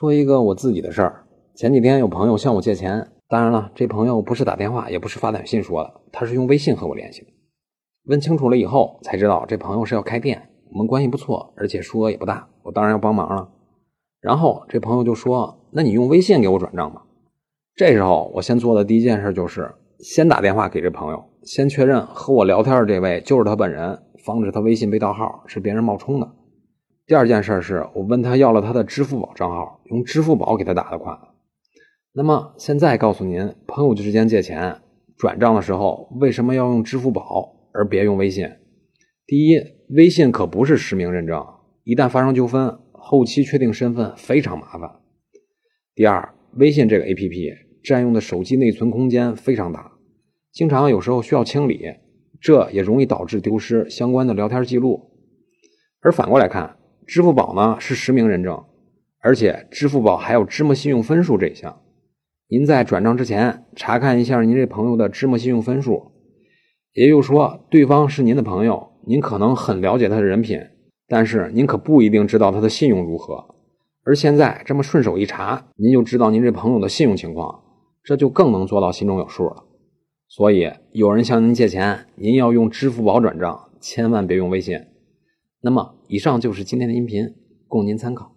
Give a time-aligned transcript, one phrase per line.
[0.00, 1.26] 说一个我自己的事儿。
[1.54, 7.26] 前几天有朋友向我借钱，当然了，这朋友不是打电话，也不是发短信说的，他是用微信和我联系的。
[8.06, 13.46] 问清楚了以后，才知道这朋友是要开店，我们关系不错，而且数额也不大，我当然要帮忙了。
[14.22, 17.04] 然后这朋友就说：“那你用微信给我转账吧。”
[17.76, 26.26] 这时候我先做的第一件事就是先打电话给这朋友，先确认和我聊天的这位就是他本人，防止他微信被盗号是别人冒充的。
[27.10, 31.18] 第二件事是我问他要了他的支付宝账号，用支付宝给他打的款。
[32.12, 34.80] 那么现在告诉您，朋友之间借钱
[35.16, 38.48] 转账的时候，为什么要用支付宝而别用微信？
[39.26, 41.44] 第一，微信可不是实名认证，
[41.82, 44.88] 一旦发生纠纷，后期确定身份非常麻烦。
[45.96, 49.94] 第二，微信这个 APP 占用的手机内存空间非常大，
[50.52, 51.92] 经常有时候需要清理，
[52.40, 55.10] 这也容易导致丢失相关的聊天记录。
[56.02, 56.76] 而反过来看，
[57.10, 58.62] 支付宝呢是实名认证，
[59.18, 61.80] 而且支付宝还有芝麻信用分数这一项。
[62.48, 66.12] 您在转账之前查看一下您这朋友的芝麻信用分数，
[66.92, 70.60] 也就是说，对方是您的朋友，您可能很了解他的人品，
[71.08, 73.44] 但是您可不一定知道他的信用如何。
[74.04, 77.60] 而现在这么顺手一查，您就知道您这朋友的信用情况，
[78.04, 79.64] 这就更能做到心中有数了。
[80.28, 84.78] 所以，有人向您借钱，您要用支付宝转账，千万别用微信。
[85.62, 87.34] 那么，以上就是今天的音频，
[87.68, 88.32] 供您参考。